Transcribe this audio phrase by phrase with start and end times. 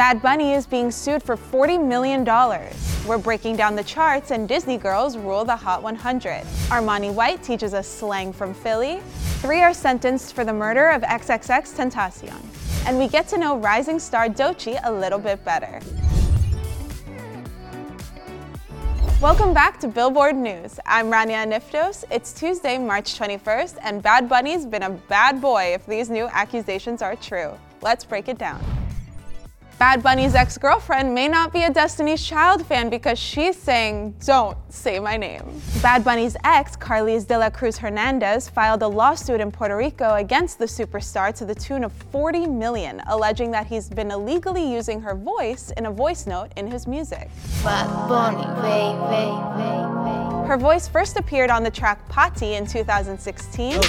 [0.00, 2.24] Bad Bunny is being sued for $40 million.
[3.06, 6.42] We're breaking down the charts and Disney girls rule the Hot 100.
[6.70, 9.02] Armani White teaches us slang from Philly.
[9.42, 12.40] Three are sentenced for the murder of XXX Tentacion.
[12.86, 15.80] And we get to know rising star Doechii a little bit better.
[19.20, 20.80] Welcome back to Billboard News.
[20.86, 22.04] I'm Rania Aniftos.
[22.10, 27.02] It's Tuesday, March 21st, and Bad Bunny's been a bad boy if these new accusations
[27.02, 27.52] are true.
[27.82, 28.79] Let's break it down.
[29.80, 34.58] Bad Bunny's ex girlfriend may not be a Destiny's Child fan because she's saying, Don't
[34.68, 35.42] say my name.
[35.80, 40.58] Bad Bunny's ex, Carliz de la Cruz Hernandez, filed a lawsuit in Puerto Rico against
[40.58, 45.14] the superstar to the tune of 40 million, alleging that he's been illegally using her
[45.14, 47.30] voice in a voice note in his music.
[47.64, 48.98] Bad Bunny, baby,
[50.46, 53.80] Her voice first appeared on the track Pa Ti in 2016.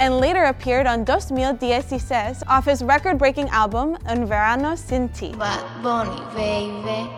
[0.00, 5.34] And later appeared on 2016 off his record-breaking album Un Verano Sin Ti.
[5.34, 7.10] Bad Bunny, baby.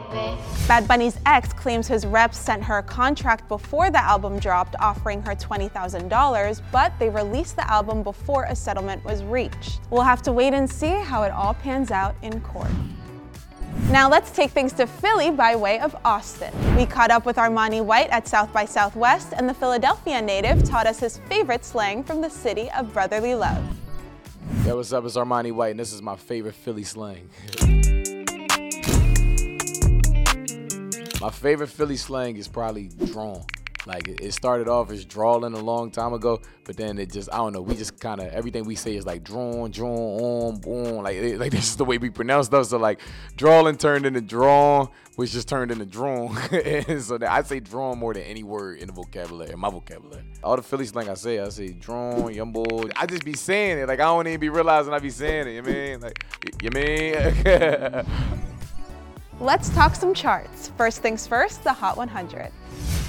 [0.66, 5.22] Bad Bunny's ex claims his reps sent her a contract before the album dropped offering
[5.22, 9.80] her $20,000, but they released the album before a settlement was reached.
[9.90, 12.70] We'll have to wait and see how it all pans out in court.
[13.90, 16.52] Now let's take things to Philly by way of Austin.
[16.76, 20.86] We caught up with Armani White at South by Southwest, and the Philadelphia native taught
[20.86, 23.62] us his favorite slang from the city of brotherly love.
[24.66, 25.04] Yo, what's up?
[25.04, 27.28] It's Armani White, and this is my favorite Philly slang.
[31.20, 33.44] my favorite Philly slang is probably drawn.
[33.84, 37.38] Like it started off as drawling a long time ago, but then it just I
[37.38, 37.60] don't know.
[37.62, 41.02] We just kind of everything we say is like drawn, drawn, on, boom.
[41.02, 42.66] Like it- like this is the way we pronounce stuff.
[42.66, 43.00] So like
[43.36, 46.36] drawling turned into drawn, which just turned into drawn.
[47.00, 50.22] so I say drawn more than any word in the vocabulary, in my vocabulary.
[50.44, 52.84] All the Philly slang I say, I say drawn, young boy.
[52.94, 53.88] I just be saying it.
[53.88, 55.54] Like I don't even be realizing I be saying it.
[55.54, 56.24] You mean like
[56.62, 57.16] you mean?
[59.40, 60.70] Let's talk some charts.
[60.78, 62.52] First things first, the Hot 100.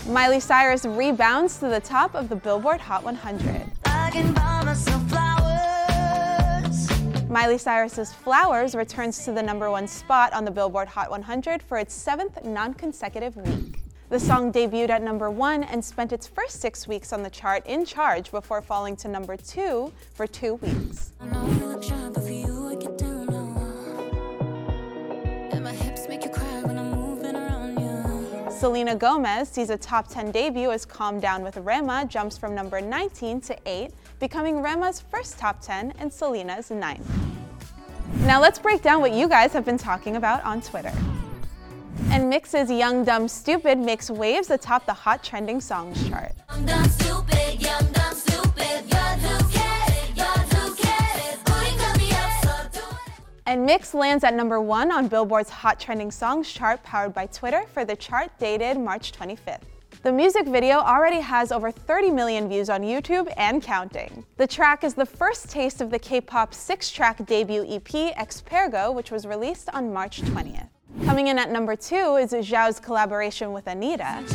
[0.07, 3.71] Miley Cyrus rebounds to the top of the Billboard Hot 100.
[3.85, 6.89] I can buy myself flowers.
[7.29, 11.77] Miley Cyrus's Flowers returns to the number one spot on the Billboard Hot 100 for
[11.77, 13.79] its seventh non consecutive week.
[14.09, 17.65] The song debuted at number one and spent its first six weeks on the chart
[17.65, 21.13] in charge before falling to number two for two weeks.
[28.63, 32.79] Selena Gomez sees a top 10 debut as Calm Down with Rema jumps from number
[32.79, 33.91] 19 to 8,
[34.21, 37.05] becoming Rema's first top 10 and Selena's ninth.
[38.19, 40.93] Now let's break down what you guys have been talking about on Twitter.
[42.07, 46.31] NMIXX's Young Dumb Stupid makes waves atop the hot trending songs chart.
[53.63, 57.85] NMIXX lands at number one on Billboard's Hot Trending Songs chart powered by Twitter for
[57.85, 59.61] the chart dated March 25th.
[60.01, 64.25] The music video already has over 30 million views on YouTube and counting.
[64.35, 69.25] The track is the first taste of the K-pop six-track debut EP Expergo, which was
[69.25, 70.67] released on March 20th.
[71.05, 74.25] Coming in at number two is Zhao's collaboration with Anita.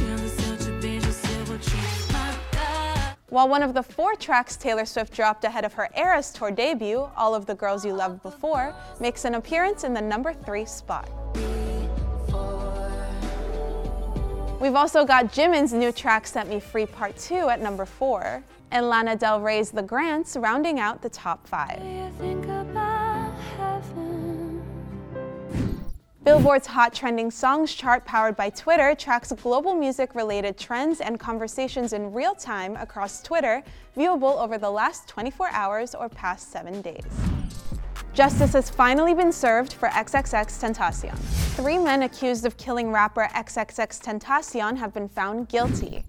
[3.39, 7.09] While one of the four tracks Taylor Swift dropped ahead of her Eras Tour debut,
[7.17, 11.09] All of the Girls You Loved Before, makes an appearance in the number three spot.
[14.61, 18.89] We've also got Jimin's new track Set Me Free Part 2 at number 4, and
[18.89, 21.79] Lana Del Rey's The Grants rounding out the top 5.
[26.29, 31.95] Billboard's Hot Trending Songs chart powered by Twitter tracks global music related trends and conversations
[31.95, 33.63] in real time across Twitter,
[33.97, 37.03] viewable over the last 24 hours or past 7 days.
[38.13, 41.17] Justice has finally been served for XXX Tentacion.
[41.57, 46.05] Three men accused of killing rapper XXX Tentacion have been found guilty.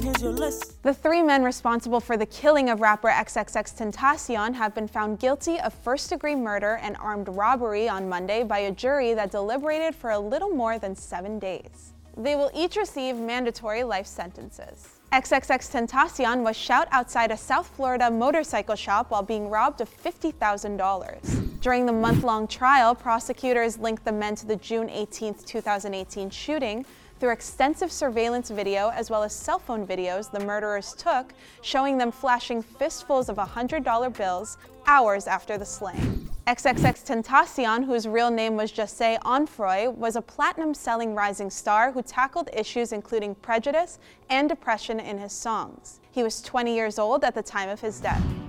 [0.00, 0.82] Here's your list.
[0.82, 5.60] The three men responsible for the killing of rapper XXX Tentacion have been found guilty
[5.60, 10.10] of first degree murder and armed robbery on Monday by a jury that deliberated for
[10.10, 11.92] a little more than seven days.
[12.16, 14.88] They will each receive mandatory life sentences.
[15.12, 21.60] XXX Tentacion was shot outside a South Florida motorcycle shop while being robbed of $50,000.
[21.60, 26.86] During the month long trial, prosecutors linked the men to the June 18, 2018 shooting
[27.22, 32.10] through extensive surveillance video as well as cell phone videos the murderers took, showing them
[32.10, 34.58] flashing fistfuls of $100 bills
[34.88, 36.28] hours after the slaying.
[36.48, 42.02] XXX Tentacion, whose real name was Jahseh Onfroy, was a platinum selling rising star who
[42.02, 46.00] tackled issues including prejudice and depression in his songs.
[46.10, 48.41] He was 20 years old at the time of his death.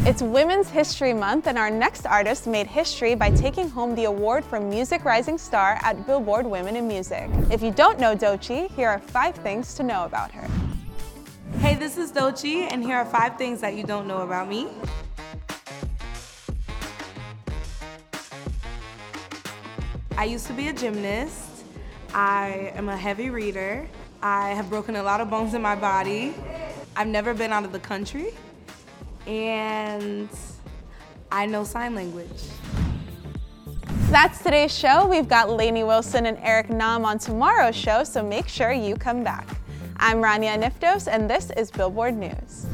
[0.00, 4.44] It's Women's History Month, and our next artist made history by taking home the award
[4.44, 7.30] for Music Rising Star at Billboard Women in Music.
[7.52, 10.48] If you don't know Doechii, here are five things to know about her.
[11.58, 14.66] Hey, this is Doechii, and here are five things that you don't know about me.
[20.18, 21.64] I used to be a gymnast.
[22.12, 23.86] I am a heavy reader.
[24.20, 26.34] I have broken a lot of bones in my body.
[26.96, 28.34] I've never been out of the country.
[29.26, 30.28] And
[31.30, 32.42] I know sign language.
[34.10, 35.06] That's today's show.
[35.06, 39.24] We've got Lainey Wilson and Eric Nam on tomorrow's show, so make sure you come
[39.24, 39.48] back.
[39.96, 42.66] I'm Rania Aniftos, and this is Billboard News.